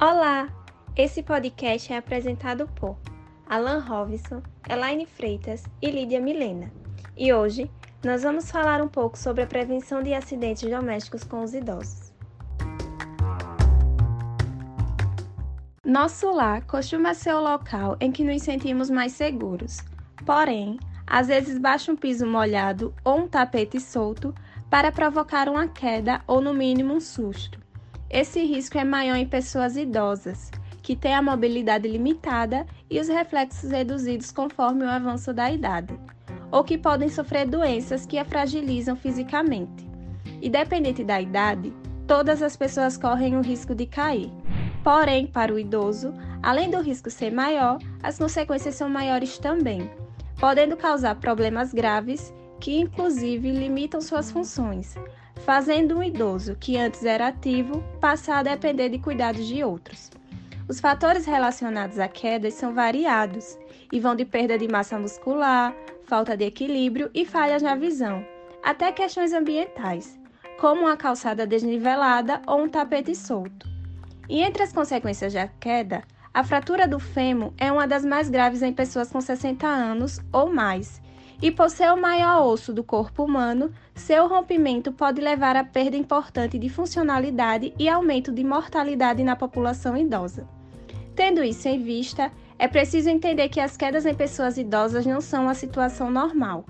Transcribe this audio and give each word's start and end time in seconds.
Olá! 0.00 0.48
Esse 0.94 1.24
podcast 1.24 1.92
é 1.92 1.96
apresentado 1.96 2.68
por 2.68 2.96
Alan 3.48 3.80
Robinson, 3.80 4.40
Elaine 4.70 5.04
Freitas 5.04 5.64
e 5.82 5.90
Lídia 5.90 6.20
Milena. 6.20 6.70
E 7.16 7.32
hoje 7.32 7.68
nós 8.04 8.22
vamos 8.22 8.48
falar 8.48 8.80
um 8.80 8.86
pouco 8.86 9.18
sobre 9.18 9.42
a 9.42 9.46
prevenção 9.48 10.00
de 10.00 10.14
acidentes 10.14 10.70
domésticos 10.70 11.24
com 11.24 11.42
os 11.42 11.52
idosos. 11.52 12.12
Nosso 15.84 16.30
lar 16.30 16.64
costuma 16.64 17.12
ser 17.12 17.34
o 17.34 17.42
local 17.42 17.96
em 18.00 18.12
que 18.12 18.22
nos 18.22 18.42
sentimos 18.42 18.88
mais 18.88 19.14
seguros. 19.14 19.78
Porém, 20.24 20.78
às 21.04 21.26
vezes 21.26 21.58
basta 21.58 21.90
um 21.90 21.96
piso 21.96 22.24
molhado 22.24 22.94
ou 23.02 23.18
um 23.18 23.26
tapete 23.26 23.80
solto 23.80 24.32
para 24.70 24.92
provocar 24.92 25.48
uma 25.48 25.66
queda 25.66 26.22
ou, 26.24 26.40
no 26.40 26.54
mínimo, 26.54 26.94
um 26.94 27.00
susto. 27.00 27.58
Esse 28.10 28.42
risco 28.42 28.78
é 28.78 28.84
maior 28.84 29.16
em 29.16 29.26
pessoas 29.26 29.76
idosas, 29.76 30.50
que 30.82 30.96
têm 30.96 31.14
a 31.14 31.20
mobilidade 31.20 31.86
limitada 31.86 32.66
e 32.88 32.98
os 32.98 33.06
reflexos 33.06 33.70
reduzidos 33.70 34.32
conforme 34.32 34.84
o 34.84 34.88
avanço 34.88 35.30
da 35.34 35.50
idade, 35.52 35.92
ou 36.50 36.64
que 36.64 36.78
podem 36.78 37.10
sofrer 37.10 37.46
doenças 37.46 38.06
que 38.06 38.16
a 38.16 38.24
fragilizam 38.24 38.96
fisicamente. 38.96 39.86
Independente 40.40 41.04
da 41.04 41.20
idade, 41.20 41.70
todas 42.06 42.42
as 42.42 42.56
pessoas 42.56 42.96
correm 42.96 43.36
o 43.36 43.42
risco 43.42 43.74
de 43.74 43.84
cair. 43.84 44.32
Porém, 44.82 45.26
para 45.26 45.52
o 45.52 45.58
idoso, 45.58 46.14
além 46.42 46.70
do 46.70 46.80
risco 46.80 47.10
ser 47.10 47.30
maior, 47.30 47.78
as 48.02 48.18
consequências 48.18 48.74
são 48.74 48.88
maiores 48.88 49.36
também, 49.36 49.90
podendo 50.40 50.78
causar 50.78 51.16
problemas 51.16 51.74
graves 51.74 52.32
que, 52.58 52.80
inclusive, 52.80 53.50
limitam 53.50 54.00
suas 54.00 54.30
funções, 54.30 54.96
fazendo 55.48 55.96
um 55.96 56.02
idoso 56.02 56.54
que 56.60 56.76
antes 56.76 57.06
era 57.06 57.28
ativo 57.28 57.82
passar 57.98 58.40
a 58.40 58.42
depender 58.42 58.90
de 58.90 58.98
cuidados 58.98 59.46
de 59.46 59.64
outros. 59.64 60.10
Os 60.68 60.78
fatores 60.78 61.24
relacionados 61.24 61.98
à 61.98 62.06
quedas 62.06 62.52
são 62.52 62.74
variados 62.74 63.58
e 63.90 63.98
vão 63.98 64.14
de 64.14 64.26
perda 64.26 64.58
de 64.58 64.68
massa 64.68 64.98
muscular, 64.98 65.74
falta 66.04 66.36
de 66.36 66.44
equilíbrio 66.44 67.10
e 67.14 67.24
falhas 67.24 67.62
na 67.62 67.74
visão, 67.74 68.22
até 68.62 68.92
questões 68.92 69.32
ambientais, 69.32 70.20
como 70.60 70.82
uma 70.82 70.98
calçada 70.98 71.46
desnivelada 71.46 72.42
ou 72.46 72.64
um 72.64 72.68
tapete 72.68 73.14
solto. 73.14 73.66
E 74.28 74.42
entre 74.42 74.62
as 74.62 74.70
consequências 74.70 75.32
da 75.32 75.48
queda, 75.48 76.02
a 76.34 76.44
fratura 76.44 76.86
do 76.86 77.00
fêmur 77.00 77.54
é 77.56 77.72
uma 77.72 77.88
das 77.88 78.04
mais 78.04 78.28
graves 78.28 78.60
em 78.60 78.74
pessoas 78.74 79.10
com 79.10 79.22
60 79.22 79.66
anos 79.66 80.20
ou 80.30 80.52
mais 80.52 81.00
e 81.40 81.50
por 81.50 81.70
ser 81.70 81.92
o 81.92 82.00
maior 82.00 82.44
osso 82.44 82.72
do 82.72 82.82
corpo 82.82 83.24
humano, 83.24 83.72
seu 83.94 84.26
rompimento 84.26 84.92
pode 84.92 85.20
levar 85.20 85.56
a 85.56 85.62
perda 85.62 85.96
importante 85.96 86.58
de 86.58 86.68
funcionalidade 86.68 87.72
e 87.78 87.88
aumento 87.88 88.32
de 88.32 88.42
mortalidade 88.42 89.22
na 89.22 89.36
população 89.36 89.96
idosa. 89.96 90.48
Tendo 91.14 91.42
isso 91.42 91.68
em 91.68 91.82
vista, 91.82 92.32
é 92.58 92.66
preciso 92.66 93.08
entender 93.08 93.48
que 93.48 93.60
as 93.60 93.76
quedas 93.76 94.04
em 94.04 94.14
pessoas 94.14 94.58
idosas 94.58 95.06
não 95.06 95.20
são 95.20 95.44
uma 95.44 95.54
situação 95.54 96.10
normal. 96.10 96.64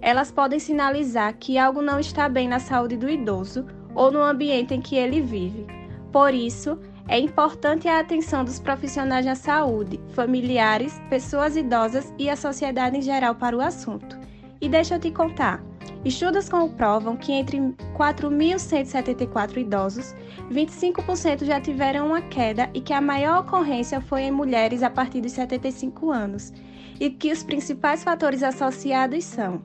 Elas 0.00 0.30
podem 0.30 0.58
sinalizar 0.58 1.34
que 1.36 1.58
algo 1.58 1.82
não 1.82 1.98
está 1.98 2.28
bem 2.28 2.48
na 2.48 2.58
saúde 2.58 2.96
do 2.96 3.08
idoso 3.08 3.66
ou 3.94 4.10
no 4.10 4.22
ambiente 4.22 4.74
em 4.74 4.80
que 4.80 4.96
ele 4.96 5.20
vive. 5.20 5.66
Por 6.12 6.32
isso, 6.32 6.78
é 7.08 7.18
importante 7.18 7.88
a 7.88 7.98
atenção 7.98 8.44
dos 8.44 8.60
profissionais 8.60 9.26
da 9.26 9.34
saúde, 9.34 10.00
familiares, 10.14 11.00
pessoas 11.10 11.56
idosas 11.56 12.12
e 12.18 12.30
a 12.30 12.36
sociedade 12.36 12.96
em 12.96 13.02
geral 13.02 13.34
para 13.34 13.56
o 13.56 13.60
assunto. 13.60 14.18
E 14.60 14.68
deixa 14.68 14.94
eu 14.94 15.00
te 15.00 15.10
contar. 15.10 15.62
Estudos 16.04 16.48
comprovam 16.48 17.16
que 17.16 17.32
entre 17.32 17.58
4.174 17.96 19.56
idosos, 19.58 20.14
25% 20.50 21.44
já 21.44 21.60
tiveram 21.60 22.08
uma 22.08 22.22
queda 22.22 22.68
e 22.74 22.80
que 22.80 22.92
a 22.92 23.00
maior 23.00 23.40
ocorrência 23.40 24.00
foi 24.00 24.22
em 24.22 24.32
mulheres 24.32 24.82
a 24.82 24.90
partir 24.90 25.20
dos 25.20 25.32
75 25.32 26.10
anos, 26.10 26.52
e 26.98 27.10
que 27.10 27.32
os 27.32 27.42
principais 27.42 28.02
fatores 28.02 28.42
associados 28.42 29.24
são 29.24 29.62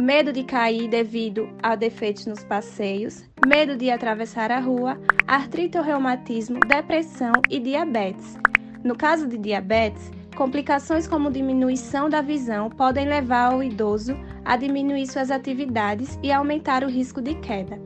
medo 0.00 0.32
de 0.32 0.42
cair 0.42 0.88
devido 0.88 1.50
a 1.62 1.76
defeitos 1.76 2.24
nos 2.24 2.42
passeios, 2.42 3.22
medo 3.46 3.76
de 3.76 3.90
atravessar 3.90 4.50
a 4.50 4.58
rua, 4.58 4.98
artrite 5.26 5.76
ou 5.76 5.84
reumatismo, 5.84 6.58
depressão 6.60 7.32
e 7.50 7.60
diabetes. 7.60 8.38
No 8.82 8.96
caso 8.96 9.28
de 9.28 9.36
diabetes, 9.36 10.10
complicações 10.34 11.06
como 11.06 11.30
diminuição 11.30 12.08
da 12.08 12.22
visão 12.22 12.70
podem 12.70 13.06
levar 13.06 13.54
o 13.54 13.62
idoso 13.62 14.16
a 14.42 14.56
diminuir 14.56 15.06
suas 15.06 15.30
atividades 15.30 16.18
e 16.22 16.32
aumentar 16.32 16.82
o 16.82 16.88
risco 16.88 17.20
de 17.20 17.34
queda. 17.34 17.78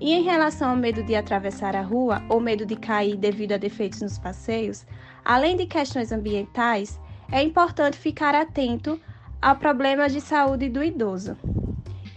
E 0.00 0.12
em 0.12 0.22
relação 0.22 0.70
ao 0.70 0.76
medo 0.76 1.02
de 1.02 1.16
atravessar 1.16 1.74
a 1.74 1.82
rua 1.82 2.22
ou 2.28 2.38
medo 2.38 2.64
de 2.64 2.76
cair 2.76 3.16
devido 3.16 3.52
a 3.52 3.56
defeitos 3.56 4.00
nos 4.02 4.18
passeios, 4.18 4.86
além 5.24 5.56
de 5.56 5.66
questões 5.66 6.12
ambientais, 6.12 7.00
é 7.32 7.42
importante 7.42 7.96
ficar 7.96 8.36
atento 8.36 9.00
a 9.42 9.54
problemas 9.54 10.12
de 10.12 10.20
saúde 10.20 10.68
do 10.68 10.82
idoso. 10.82 11.36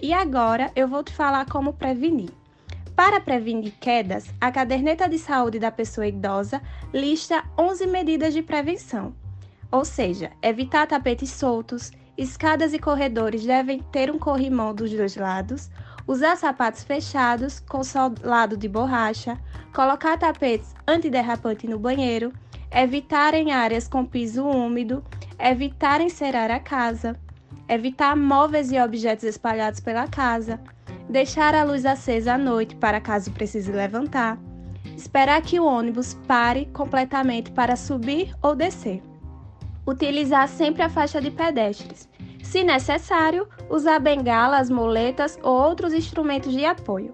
E 0.01 0.13
agora 0.13 0.71
eu 0.75 0.87
vou 0.87 1.03
te 1.03 1.13
falar 1.13 1.45
como 1.45 1.73
prevenir. 1.73 2.29
Para 2.95 3.19
prevenir 3.19 3.73
quedas, 3.79 4.29
a 4.39 4.51
caderneta 4.51 5.07
de 5.07 5.17
saúde 5.17 5.59
da 5.59 5.71
pessoa 5.71 6.07
idosa 6.07 6.61
lista 6.93 7.43
11 7.57 7.87
medidas 7.87 8.33
de 8.33 8.41
prevenção. 8.41 9.13
Ou 9.71 9.85
seja, 9.85 10.31
evitar 10.41 10.87
tapetes 10.87 11.31
soltos, 11.31 11.91
escadas 12.17 12.73
e 12.73 12.79
corredores 12.79 13.45
devem 13.45 13.79
ter 13.91 14.11
um 14.11 14.19
corrimão 14.19 14.73
dos 14.73 14.91
dois 14.91 15.15
lados, 15.15 15.69
usar 16.07 16.35
sapatos 16.35 16.83
fechados 16.83 17.59
com 17.59 17.83
solado 17.83 18.57
de 18.57 18.67
borracha, 18.67 19.39
colocar 19.73 20.17
tapetes 20.17 20.73
antiderrapante 20.87 21.67
no 21.67 21.77
banheiro, 21.77 22.33
evitar 22.71 23.33
em 23.33 23.51
áreas 23.51 23.87
com 23.87 24.05
piso 24.05 24.43
úmido, 24.45 25.03
evitar 25.39 26.01
encerar 26.01 26.51
a 26.51 26.59
casa, 26.59 27.17
evitar 27.69 28.15
móveis 28.15 28.71
e 28.71 28.79
objetos 28.79 29.23
espalhados 29.23 29.79
pela 29.79 30.07
casa, 30.07 30.59
deixar 31.07 31.53
a 31.53 31.63
luz 31.63 31.85
acesa 31.85 32.33
à 32.33 32.37
noite 32.37 32.75
para 32.75 32.99
caso 32.99 33.31
precise 33.31 33.71
levantar, 33.71 34.39
esperar 34.97 35.41
que 35.43 35.59
o 35.59 35.65
ônibus 35.65 36.15
pare 36.27 36.65
completamente 36.73 37.51
para 37.51 37.75
subir 37.75 38.35
ou 38.41 38.55
descer, 38.55 39.03
utilizar 39.85 40.47
sempre 40.47 40.81
a 40.81 40.89
faixa 40.89 41.21
de 41.21 41.29
pedestres. 41.29 42.09
Se 42.41 42.63
necessário, 42.63 43.47
usar 43.69 43.99
bengalas, 43.99 44.71
muletas 44.71 45.37
ou 45.43 45.55
outros 45.55 45.93
instrumentos 45.93 46.51
de 46.51 46.65
apoio. 46.65 47.13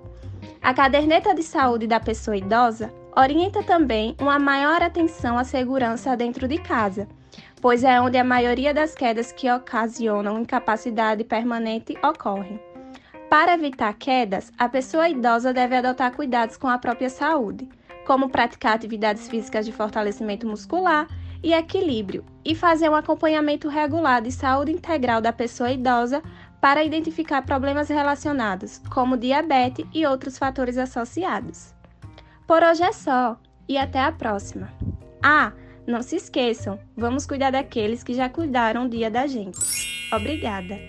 A 0.61 0.73
caderneta 0.73 1.35
de 1.35 1.43
saúde 1.43 1.85
da 1.85 1.99
pessoa 1.99 2.37
idosa 2.37 2.93
orienta 3.16 3.61
também 3.61 4.16
uma 4.22 4.39
maior 4.39 4.81
atenção 4.81 5.37
à 5.37 5.43
segurança 5.43 6.16
dentro 6.16 6.47
de 6.47 6.57
casa 6.57 7.07
pois 7.62 7.84
é 7.84 8.00
onde 8.00 8.18
a 8.18 8.23
maioria 8.23 8.73
das 8.73 8.94
quedas 8.94 9.31
que 9.31 9.51
ocasionam 9.51 10.40
incapacidade 10.40 11.23
permanente 11.23 11.97
ocorrem. 12.03 12.59
Para 13.29 13.56
evitar 13.56 13.94
quedas, 13.96 14.51
a 14.57 14.69
pessoa 14.69 15.09
idosa 15.09 15.51
deve 15.51 15.75
adotar 15.75 16.12
cuidados 16.13 16.57
com 16.57 16.68
a 16.68 16.78
própria 16.78 17.09
saúde, 17.09 17.68
como 18.06 18.29
praticar 18.29 18.75
atividades 18.75 19.28
físicas 19.28 19.66
de 19.66 19.72
fortalecimento 19.72 20.47
muscular 20.47 21.07
e 21.44 21.53
equilíbrio, 21.53 22.23
e 22.44 22.56
fazer 22.56 22.90
um 22.90 22.96
acompanhamento 22.96 23.67
regular 23.67 24.22
de 24.22 24.31
saúde 24.31 24.72
integral 24.72 25.22
da 25.22 25.34
pessoa 25.34 25.72
idosa 25.72 26.22
para 26.62 26.84
identificar 26.84 27.41
problemas 27.41 27.90
relacionados, 27.90 28.81
como 28.90 29.17
diabetes 29.17 29.85
e 29.94 30.06
outros 30.06 30.38
fatores 30.38 30.78
associados. 30.78 31.73
Por 32.47 32.63
hoje 32.63 32.84
é 32.84 32.91
só, 32.91 33.38
e 33.67 33.78
até 33.78 34.00
a 34.00 34.12
próxima! 34.12 34.72
Ah! 35.23 35.52
Não 35.88 36.01
se 36.01 36.16
esqueçam, 36.16 36.79
vamos 36.97 37.28
cuidar 37.28 37.51
daqueles 37.51 38.03
que 38.03 38.13
já 38.13 38.28
cuidaram 38.28 38.85
o 38.85 38.90
dia 38.90 39.12
da 39.12 39.28
gente. 39.28 39.59
Obrigada! 40.12 40.79